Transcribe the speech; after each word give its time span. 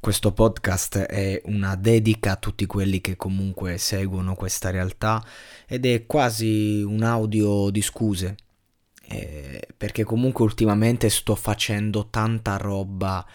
Questo 0.00 0.32
podcast 0.32 0.96
è 0.96 1.42
una 1.44 1.76
dedica 1.76 2.32
a 2.32 2.36
tutti 2.36 2.64
quelli 2.64 3.02
che 3.02 3.16
comunque 3.16 3.76
seguono 3.76 4.34
questa 4.34 4.70
realtà 4.70 5.22
ed 5.66 5.84
è 5.84 6.06
quasi 6.06 6.80
un 6.80 7.02
audio 7.02 7.68
di 7.68 7.82
scuse. 7.82 8.34
Eh, 9.06 9.68
perché 9.76 10.04
comunque 10.04 10.42
ultimamente 10.44 11.10
sto 11.10 11.34
facendo 11.34 12.08
tanta 12.08 12.56
roba 12.56 13.26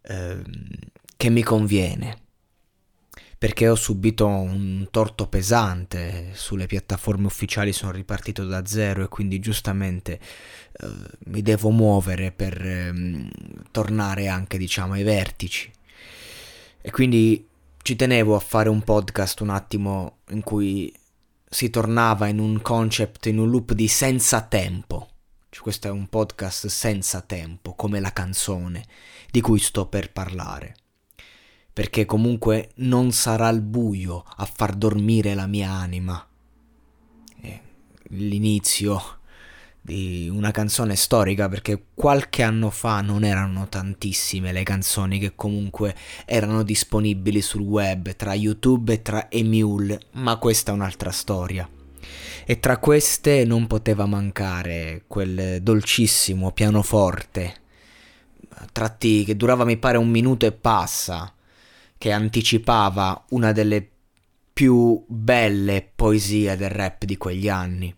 eh, 0.00 0.42
che 1.18 1.28
mi 1.28 1.42
conviene 1.42 2.16
perché 3.38 3.68
ho 3.68 3.74
subito 3.74 4.26
un 4.26 4.88
torto 4.90 5.28
pesante, 5.28 6.30
sulle 6.32 6.64
piattaforme 6.66 7.26
ufficiali 7.26 7.72
sono 7.74 7.92
ripartito 7.92 8.46
da 8.46 8.64
zero 8.64 9.02
e 9.02 9.08
quindi 9.08 9.38
giustamente 9.38 10.18
eh, 10.18 10.88
mi 11.26 11.42
devo 11.42 11.68
muovere 11.68 12.32
per 12.32 12.58
eh, 12.64 13.28
tornare 13.70 14.28
anche 14.28 14.56
diciamo 14.56 14.94
ai 14.94 15.02
vertici. 15.02 15.70
E 16.80 16.90
quindi 16.90 17.48
ci 17.82 17.96
tenevo 17.96 18.34
a 18.34 18.40
fare 18.40 18.68
un 18.68 18.82
podcast 18.82 19.40
un 19.40 19.50
attimo 19.50 20.18
in 20.30 20.42
cui 20.42 20.92
si 21.48 21.70
tornava 21.70 22.26
in 22.28 22.38
un 22.38 22.60
concept, 22.62 23.26
in 23.26 23.38
un 23.38 23.50
loop 23.50 23.72
di 23.72 23.88
senza 23.88 24.42
tempo. 24.42 25.08
Cioè, 25.48 25.62
questo 25.62 25.88
è 25.88 25.90
un 25.90 26.08
podcast 26.08 26.66
senza 26.66 27.20
tempo, 27.20 27.74
come 27.74 28.00
la 28.00 28.12
canzone 28.12 28.84
di 29.30 29.40
cui 29.40 29.58
sto 29.58 29.86
per 29.86 30.12
parlare 30.12 30.76
perché 31.76 32.06
comunque 32.06 32.70
non 32.76 33.12
sarà 33.12 33.50
il 33.50 33.60
buio 33.60 34.24
a 34.36 34.46
far 34.46 34.74
dormire 34.74 35.34
la 35.34 35.46
mia 35.46 35.72
anima. 35.72 36.26
E 37.42 37.60
l'inizio 38.12 39.15
di 39.86 40.28
una 40.28 40.50
canzone 40.50 40.96
storica 40.96 41.48
perché 41.48 41.80
qualche 41.94 42.42
anno 42.42 42.70
fa 42.70 43.00
non 43.02 43.22
erano 43.22 43.68
tantissime 43.68 44.50
le 44.50 44.64
canzoni 44.64 45.20
che 45.20 45.36
comunque 45.36 45.94
erano 46.24 46.64
disponibili 46.64 47.40
sul 47.40 47.60
web 47.60 48.16
tra 48.16 48.34
YouTube 48.34 48.94
e 48.94 49.02
tra 49.02 49.30
Emule, 49.30 50.00
ma 50.14 50.38
questa 50.38 50.72
è 50.72 50.74
un'altra 50.74 51.12
storia. 51.12 51.68
E 52.44 52.58
tra 52.58 52.78
queste 52.78 53.44
non 53.44 53.68
poteva 53.68 54.06
mancare 54.06 55.04
quel 55.06 55.62
dolcissimo 55.62 56.50
pianoforte, 56.50 57.54
tratti 58.72 59.22
che 59.22 59.36
durava 59.36 59.64
mi 59.64 59.76
pare 59.76 59.98
un 59.98 60.08
minuto 60.08 60.46
e 60.46 60.52
passa, 60.52 61.32
che 61.96 62.10
anticipava 62.10 63.24
una 63.30 63.52
delle 63.52 63.88
più 64.52 65.04
belle 65.06 65.88
poesie 65.94 66.56
del 66.56 66.70
rap 66.70 67.04
di 67.04 67.16
quegli 67.16 67.48
anni. 67.48 67.94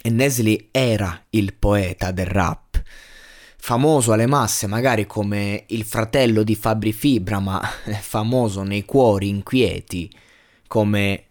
E 0.00 0.10
Nesli 0.10 0.68
era 0.70 1.24
il 1.30 1.54
poeta 1.54 2.10
del 2.10 2.26
rap, 2.26 2.82
famoso 3.56 4.12
alle 4.12 4.26
masse 4.26 4.66
magari 4.66 5.06
come 5.06 5.64
il 5.68 5.84
fratello 5.84 6.42
di 6.42 6.54
Fabri 6.54 6.92
Fibra, 6.92 7.38
ma 7.38 7.60
famoso 8.00 8.62
nei 8.62 8.84
cuori 8.84 9.28
inquieti 9.28 10.10
come 10.66 11.24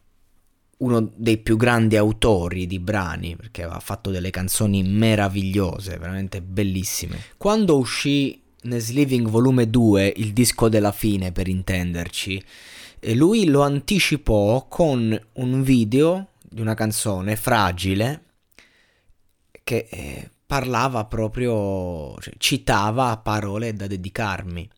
uno 0.77 1.11
dei 1.15 1.37
più 1.37 1.57
grandi 1.57 1.95
autori 1.95 2.65
di 2.67 2.79
brani, 2.79 3.35
perché 3.35 3.63
aveva 3.63 3.79
fatto 3.79 4.09
delle 4.09 4.29
canzoni 4.29 4.83
meravigliose, 4.83 5.97
veramente 5.97 6.41
bellissime. 6.41 7.19
Quando 7.37 7.77
uscì 7.77 8.41
Nesliving 8.63 9.27
volume 9.27 9.69
2, 9.69 10.13
il 10.17 10.33
disco 10.33 10.69
della 10.69 10.91
fine 10.91 11.31
per 11.31 11.47
intenderci, 11.47 12.43
lui 13.13 13.45
lo 13.45 13.61
anticipò 13.61 14.67
con 14.67 15.19
un 15.33 15.63
video 15.63 16.27
di 16.41 16.61
una 16.61 16.75
canzone 16.75 17.35
fragile 17.35 18.25
che 19.71 19.87
eh, 19.89 20.29
parlava 20.45 21.05
proprio, 21.05 22.19
cioè, 22.19 22.33
citava 22.37 23.15
parole 23.23 23.73
da 23.73 23.87
dedicarmi 23.87 24.69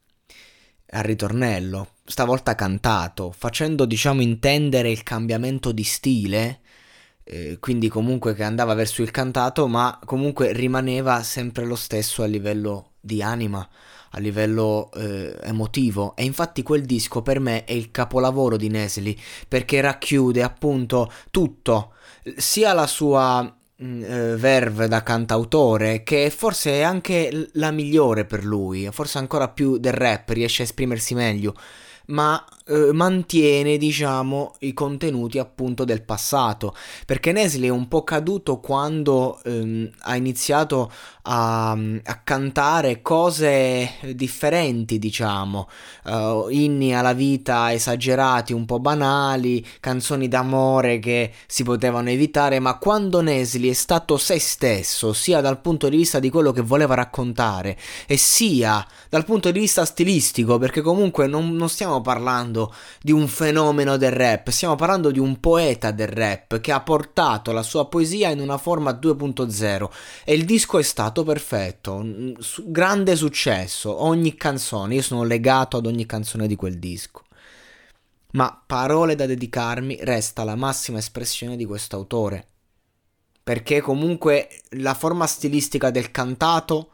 al 0.91 1.03
ritornello, 1.03 1.93
stavolta 2.05 2.53
cantato, 2.53 3.31
facendo 3.31 3.85
diciamo 3.85 4.21
intendere 4.21 4.91
il 4.91 5.01
cambiamento 5.01 5.71
di 5.71 5.83
stile, 5.83 6.59
eh, 7.23 7.57
quindi 7.59 7.87
comunque 7.87 8.35
che 8.35 8.43
andava 8.43 8.75
verso 8.75 9.01
il 9.01 9.09
cantato, 9.09 9.67
ma 9.67 9.99
comunque 10.05 10.53
rimaneva 10.53 11.23
sempre 11.23 11.65
lo 11.65 11.75
stesso 11.75 12.21
a 12.21 12.27
livello 12.27 12.91
di 12.99 13.23
anima, 13.23 13.67
a 14.11 14.19
livello 14.19 14.91
eh, 14.91 15.35
emotivo. 15.41 16.15
E 16.15 16.23
infatti 16.23 16.61
quel 16.61 16.83
disco 16.83 17.23
per 17.23 17.39
me 17.39 17.63
è 17.63 17.73
il 17.73 17.89
capolavoro 17.89 18.57
di 18.57 18.69
Nesli 18.69 19.19
perché 19.47 19.81
racchiude 19.81 20.43
appunto 20.43 21.11
tutto, 21.31 21.93
sia 22.37 22.73
la 22.73 22.85
sua 22.85 23.57
verve 23.75 24.87
da 24.87 25.03
cantautore 25.03 26.03
che 26.03 26.29
forse 26.29 26.71
è 26.71 26.81
anche 26.81 27.49
la 27.53 27.71
migliore 27.71 28.25
per 28.25 28.45
lui, 28.45 28.87
forse 28.91 29.17
ancora 29.17 29.49
più 29.49 29.77
del 29.77 29.93
rap, 29.93 30.29
riesce 30.29 30.61
a 30.61 30.65
esprimersi 30.65 31.15
meglio 31.15 31.55
ma 32.07 32.43
eh, 32.65 32.91
mantiene, 32.93 33.77
diciamo, 33.77 34.55
i 34.59 34.73
contenuti 34.73 35.37
appunto 35.37 35.83
del 35.83 36.01
passato. 36.03 36.73
Perché 37.05 37.31
Nesli 37.31 37.67
è 37.67 37.71
un 37.71 37.87
po' 37.87 38.03
caduto 38.03 38.59
quando 38.59 39.39
ehm, 39.43 39.89
ha 40.01 40.15
iniziato 40.15 40.91
a, 41.23 41.71
a, 41.71 42.21
cantare 42.23 43.01
cose 43.01 43.91
differenti, 44.13 44.99
diciamo, 44.99 45.69
uh, 46.05 46.47
inni 46.49 46.95
alla 46.95 47.13
vita 47.13 47.71
esagerati, 47.71 48.53
un 48.53 48.65
po' 48.65 48.79
banali, 48.79 49.65
canzoni 49.79 50.27
d'amore 50.27 50.99
che 50.99 51.31
si 51.47 51.63
potevano 51.63 52.09
evitare, 52.09 52.59
ma 52.59 52.77
quando 52.77 53.21
Nesli 53.21 53.69
è 53.69 53.73
stato 53.73 54.17
se 54.17 54.39
stesso, 54.39 55.13
sia 55.13 55.41
dal 55.41 55.61
punto 55.61 55.89
di 55.89 55.97
vista 55.97 56.19
di 56.19 56.29
quello 56.29 56.51
che 56.51 56.61
voleva 56.61 56.93
raccontare, 56.95 57.77
e 58.05 58.17
sia 58.17 58.85
dal 59.09 59.25
punto 59.25 59.51
di 59.51 59.59
vista 59.59 59.85
stilistico, 59.85 60.57
perché 60.57 60.81
comunque 60.81 61.27
non, 61.27 61.55
non 61.55 61.69
stiamo 61.69 61.92
parlando 62.01 62.73
di 63.01 63.11
un 63.11 63.27
fenomeno 63.27 63.97
del 63.97 64.11
rap, 64.11 64.49
stiamo 64.49 64.75
parlando 64.75 65.11
di 65.11 65.19
un 65.19 65.39
poeta 65.39 65.91
del 65.91 66.07
rap 66.07 66.59
che 66.59 66.71
ha 66.71 66.81
portato 66.81 67.51
la 67.51 67.63
sua 67.63 67.87
poesia 67.87 68.29
in 68.29 68.39
una 68.39 68.57
forma 68.57 68.91
2.0 68.91 69.89
e 70.23 70.33
il 70.33 70.45
disco 70.45 70.79
è 70.79 70.83
stato 70.83 71.23
perfetto, 71.23 72.03
grande 72.65 73.15
successo, 73.15 74.03
ogni 74.03 74.35
canzone, 74.35 74.95
io 74.95 75.01
sono 75.01 75.23
legato 75.23 75.77
ad 75.77 75.85
ogni 75.85 76.05
canzone 76.05 76.47
di 76.47 76.55
quel 76.55 76.79
disco. 76.79 77.23
Ma 78.31 78.63
parole 78.65 79.15
da 79.15 79.27
dedicarmi 79.27 79.99
resta 80.01 80.43
la 80.43 80.55
massima 80.55 80.97
espressione 80.97 81.55
di 81.55 81.65
questo 81.65 81.95
autore. 81.95 82.47
Perché 83.43 83.81
comunque 83.81 84.49
la 84.71 84.93
forma 84.95 85.27
stilistica 85.27 85.91
del 85.91 86.09
cantato 86.09 86.89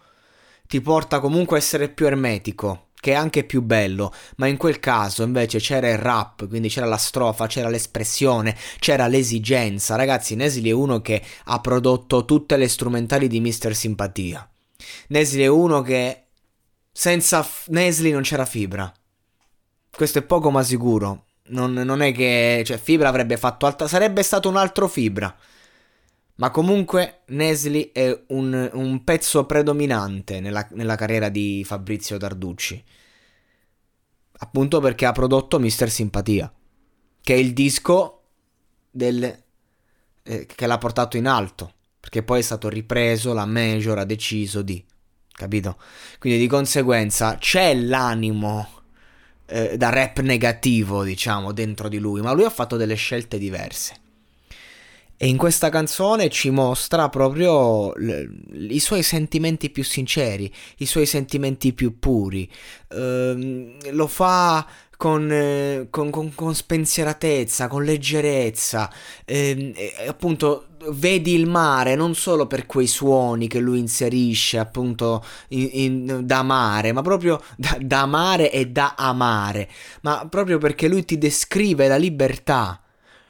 ti 0.68 0.82
porta 0.82 1.20
comunque 1.20 1.58
a 1.58 1.60
essere 1.60 1.90
più 1.90 2.06
ermetico, 2.06 2.89
che 3.00 3.12
è 3.12 3.16
anche 3.16 3.44
più 3.44 3.62
bello, 3.62 4.14
ma 4.38 4.48
in 4.48 4.58
quel 4.58 4.80
caso 4.80 5.24
invece 5.24 5.60
c'era 5.60 5.90
il 5.90 5.98
rap, 5.98 6.48
quindi 6.48 6.68
c'era 6.68 6.86
la 6.86 6.98
strofa, 6.98 7.48
c'era 7.48 7.70
l'espressione, 7.70 8.56
c'era 8.80 9.08
l'esigenza. 9.08 9.96
Ragazzi, 9.96 10.36
Nesli 10.36 10.70
è 10.70 10.74
uno 10.74 11.02
che 11.02 11.22
ha 11.46 11.60
prodotto 11.62 12.26
tutte 12.26 12.58
le 12.58 12.68
strumentali 12.68 13.28
di 13.28 13.40
Mister 13.40 13.76
Simpatia. 13.76 14.48
Nesli 15.08 15.44
è 15.44 15.48
uno 15.48 15.82
che 15.82 16.26
senza 16.92 17.42
f- 17.44 17.68
Nesli 17.70 18.12
non 18.12 18.22
c'era 18.22 18.46
fibra. 18.46 18.92
Questo 19.90 20.20
è 20.20 20.24
poco 20.24 20.52
ma 20.52 20.64
sicuro. 20.64 21.26
Non, 21.50 21.74
non 21.74 22.02
è 22.02 22.12
che 22.12 22.62
cioè, 22.66 22.78
Fibra 22.78 23.10
avrebbe 23.10 23.38
fatto 23.38 23.66
alta, 23.66 23.88
sarebbe 23.88 24.22
stato 24.24 24.50
un 24.50 24.56
altro 24.56 24.88
Fibra. 24.88 25.36
Ma 26.40 26.52
comunque 26.52 27.22
Nesli 27.28 27.92
è 27.92 28.24
un, 28.28 28.70
un 28.74 29.04
pezzo 29.04 29.46
predominante 29.46 30.40
nella, 30.40 30.66
nella, 30.72 30.96
carriera 30.96 31.28
di 31.28 31.64
Fabrizio 31.66 32.18
Tarducci. 32.18 32.82
Appunto 34.42 34.80
perché 34.80 35.06
ha 35.06 35.12
prodotto 35.12 35.60
Mister 35.60 35.90
Simpatia, 35.90 36.52
che 37.22 37.34
è 37.34 37.38
il 37.38 37.52
disco 37.54 38.22
del, 38.90 39.44
eh, 40.24 40.46
che 40.46 40.66
l'ha 40.66 40.78
portato 40.78 41.18
in 41.18 41.28
alto. 41.28 41.74
Perché 42.00 42.24
poi 42.24 42.40
è 42.40 42.44
stato 42.44 42.70
ripreso, 42.70 43.34
la 43.34 43.46
Major 43.46 43.98
ha 43.98 44.06
deciso 44.06 44.62
di... 44.62 44.84
Capito? 45.30 45.78
Quindi 46.20 46.40
di 46.40 46.48
conseguenza 46.48 47.38
c'è 47.38 47.76
l'animo 47.76 48.82
eh, 49.46 49.76
da 49.76 49.90
rap 49.90 50.20
negativo, 50.20 51.04
diciamo, 51.04 51.52
dentro 51.52 51.90
di 51.90 51.98
lui, 51.98 52.22
ma 52.22 52.32
lui 52.32 52.46
ha 52.46 52.50
fatto 52.50 52.78
delle 52.78 52.96
scelte 52.96 53.38
diverse. 53.38 54.08
E 55.22 55.28
in 55.28 55.36
questa 55.36 55.68
canzone 55.68 56.30
ci 56.30 56.50
mostra 56.50 57.10
proprio 57.10 57.92
l- 57.92 58.72
i 58.72 58.80
suoi 58.80 59.04
sentimenti 59.04 59.70
più 59.70 59.84
sinceri, 59.84 60.50
i 60.78 60.86
suoi 60.86 61.06
sentimenti 61.06 61.74
più 61.74 62.00
puri. 62.00 62.50
Uh, 62.88 63.70
lo 63.92 64.08
fa 64.08 64.66
con, 64.96 65.30
eh, 65.30 65.88
con, 65.90 66.10
con, 66.10 66.34
con, 66.34 66.56
spensieratezza, 66.56 67.68
con 67.68 67.84
leggerezza. 67.84 68.90
Eh, 69.26 69.94
appunto, 70.08 70.68
vedi 70.92 71.34
il 71.34 71.48
mare 71.48 71.96
non 71.96 72.16
solo 72.16 72.48
per 72.48 72.66
quei 72.66 72.88
suoni 72.88 73.50
che 73.50 73.60
lui 73.60 73.80
inserisce 73.80 74.58
appunto 74.58 75.22
in, 75.50 75.70
in, 75.74 76.22
da 76.24 76.44
mare, 76.44 76.94
ma 76.94 77.02
proprio 77.02 77.42
da, 77.58 77.78
da 77.82 78.02
amare 78.04 78.54
e 78.54 78.68
da 78.68 78.96
amare, 78.98 79.70
ma 80.02 80.26
proprio 80.30 80.58
perché 80.60 80.88
lui 80.88 81.04
ti 81.04 81.18
descrive 81.18 81.90
la 81.90 81.98
libertà 81.98 82.82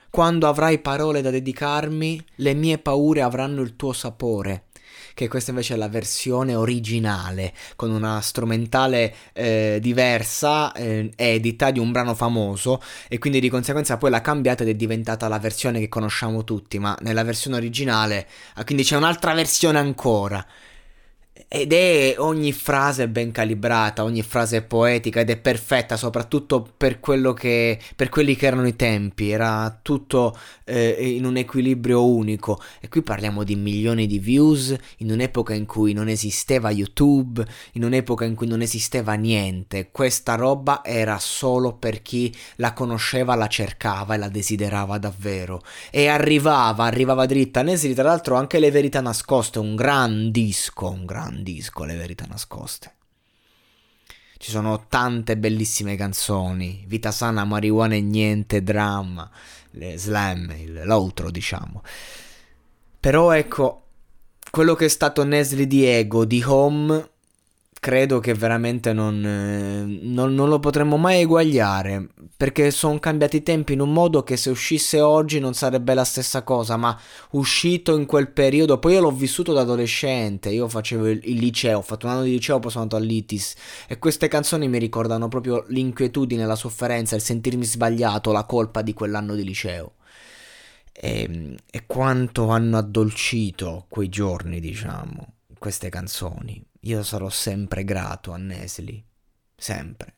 quando 0.09 0.47
avrai 0.47 0.79
parole 0.79 1.21
da 1.21 1.29
dedicarmi, 1.29 2.23
le 2.35 2.53
mie 2.53 2.77
paure 2.77 3.21
avranno 3.21 3.61
il 3.61 3.75
tuo 3.75 3.93
sapore. 3.93 4.63
Che 5.13 5.27
questa 5.27 5.51
invece 5.51 5.73
è 5.73 5.77
la 5.77 5.89
versione 5.89 6.55
originale, 6.55 7.53
con 7.75 7.91
una 7.91 8.21
strumentale 8.21 9.13
eh, 9.33 9.79
diversa, 9.81 10.71
eh, 10.71 11.11
edita 11.15 11.71
di 11.71 11.79
un 11.79 11.91
brano 11.91 12.15
famoso, 12.15 12.81
e 13.09 13.17
quindi 13.17 13.39
di 13.41 13.49
conseguenza 13.49 13.97
poi 13.97 14.11
l'ha 14.11 14.21
cambiata 14.21 14.63
ed 14.63 14.69
è 14.69 14.75
diventata 14.75 15.27
la 15.27 15.39
versione 15.39 15.79
che 15.79 15.89
conosciamo 15.89 16.43
tutti, 16.45 16.79
ma 16.79 16.97
nella 17.01 17.23
versione 17.23 17.57
originale, 17.57 18.27
ah, 18.55 18.63
quindi 18.63 18.83
c'è 18.83 18.95
un'altra 18.95 19.33
versione 19.33 19.77
ancora. 19.77 20.45
Ed 21.47 21.73
è 21.73 22.15
ogni 22.17 22.51
frase 22.51 23.07
ben 23.07 23.31
calibrata, 23.31 24.03
ogni 24.03 24.21
frase 24.21 24.57
è 24.57 24.61
poetica 24.61 25.21
ed 25.21 25.29
è 25.29 25.37
perfetta, 25.37 25.95
soprattutto 25.95 26.67
per 26.75 26.99
quello 26.99 27.33
che 27.33 27.79
per 27.95 28.09
quelli 28.09 28.35
che 28.35 28.45
erano 28.45 28.67
i 28.67 28.75
tempi, 28.75 29.29
era 29.29 29.79
tutto 29.81 30.37
eh, 30.65 30.97
in 31.15 31.25
un 31.25 31.37
equilibrio 31.37 32.05
unico. 32.05 32.61
E 32.79 32.89
qui 32.89 33.01
parliamo 33.01 33.43
di 33.43 33.55
milioni 33.55 34.05
di 34.05 34.19
views 34.19 34.75
in 34.97 35.11
un'epoca 35.11 35.53
in 35.53 35.65
cui 35.65 35.93
non 35.93 36.09
esisteva 36.09 36.71
YouTube, 36.71 37.45
in 37.73 37.83
un'epoca 37.83 38.25
in 38.25 38.35
cui 38.35 38.47
non 38.47 38.61
esisteva 38.61 39.13
niente. 39.13 39.89
Questa 39.91 40.35
roba 40.35 40.83
era 40.83 41.17
solo 41.19 41.73
per 41.73 42.01
chi 42.01 42.35
la 42.57 42.73
conosceva, 42.73 43.35
la 43.35 43.47
cercava 43.47 44.13
e 44.15 44.17
la 44.17 44.29
desiderava 44.29 44.97
davvero. 44.97 45.61
E 45.89 46.07
arrivava, 46.07 46.83
arrivava 46.83 47.25
dritta. 47.25 47.61
Nesri, 47.61 47.93
tra 47.93 48.03
l'altro, 48.03 48.35
anche 48.35 48.59
Le 48.59 48.71
Verità 48.71 49.01
Nascoste, 49.01 49.59
un 49.59 49.75
gran 49.75 50.31
disco, 50.31 50.89
un 50.89 51.05
gran 51.05 51.28
disco 51.31 51.83
Le 51.83 51.95
verità 51.95 52.25
nascoste. 52.25 52.93
Ci 54.37 54.51
sono 54.51 54.85
tante 54.87 55.37
bellissime 55.37 55.97
canzoni, 55.97 56.85
Vita 56.87 57.11
sana, 57.11 57.43
marijuana 57.43 57.95
e 57.95 58.01
niente, 58.01 58.63
dramma, 58.63 59.29
slam, 59.95 60.83
l'outro 60.85 61.29
diciamo. 61.29 61.83
Però 62.99 63.31
ecco, 63.31 63.83
quello 64.49 64.75
che 64.75 64.85
è 64.85 64.89
stato 64.89 65.23
Nesli 65.23 65.67
di 65.67 65.85
Ego, 65.85 66.23
di 66.23 66.41
Home, 66.45 67.09
credo 67.79 68.19
che 68.19 68.33
veramente 68.33 68.91
non, 68.91 69.25
eh, 69.25 69.99
non, 70.01 70.33
non, 70.33 70.49
lo 70.49 70.59
potremmo 70.59 70.97
mai 70.97 71.21
eguagliare 71.21 72.09
perché 72.35 72.71
sono 72.71 72.99
cambiati 72.99 73.37
i 73.37 73.43
tempi 73.43 73.73
in 73.73 73.79
un 73.79 73.93
modo 73.93 74.23
che 74.23 74.35
se 74.35 74.49
uscisse 74.49 74.99
oggi 74.99 75.39
non 75.39 75.53
sarebbe 75.53 75.93
la 75.93 76.03
stessa 76.03 76.43
cosa 76.43 76.75
ma 76.75 76.97
uscito 77.31 77.95
in 77.97 78.05
quel 78.05 78.31
periodo 78.31 78.79
poi 78.79 78.93
io 78.93 79.01
l'ho 79.01 79.11
vissuto 79.11 79.53
da 79.53 79.61
adolescente 79.61 80.49
io 80.49 80.67
facevo 80.67 81.07
il, 81.07 81.21
il 81.23 81.37
liceo 81.37 81.79
ho 81.79 81.81
fatto 81.81 82.05
un 82.05 82.13
anno 82.13 82.23
di 82.23 82.31
liceo 82.31 82.59
poi 82.59 82.71
sono 82.71 82.83
andato 82.83 83.01
all'ITIS 83.01 83.55
e 83.87 83.97
queste 83.97 84.27
canzoni 84.27 84.67
mi 84.67 84.77
ricordano 84.77 85.27
proprio 85.29 85.63
l'inquietudine 85.69 86.45
la 86.45 86.55
sofferenza 86.55 87.15
il 87.15 87.21
sentirmi 87.21 87.63
sbagliato 87.63 88.31
la 88.31 88.43
colpa 88.43 88.81
di 88.81 88.93
quell'anno 88.93 89.35
di 89.35 89.43
liceo. 89.43 89.93
E, 90.91 91.55
e 91.69 91.85
quanto 91.85 92.49
hanno 92.49 92.77
addolcito 92.77 93.85
quei 93.87 94.09
giorni 94.09 94.59
diciamo 94.59 95.35
queste 95.57 95.87
canzoni 95.87 96.61
io 96.81 97.03
sarò 97.03 97.29
sempre 97.29 97.83
grato 97.83 98.31
a 98.31 98.37
Nesli, 98.37 99.03
sempre. 99.55 100.13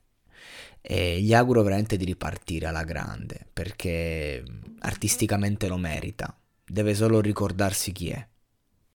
E 0.82 1.22
gli 1.22 1.34
auguro 1.34 1.62
veramente 1.62 1.98
di 1.98 2.06
ripartire 2.06 2.66
alla 2.68 2.84
grande, 2.84 3.48
perché 3.52 4.44
artisticamente 4.80 5.68
lo 5.68 5.78
merita. 5.78 6.36
Deve 6.66 6.94
solo 6.96 7.20
ricordarsi 7.22 7.92
chi 7.92 8.10
è. 8.10 8.28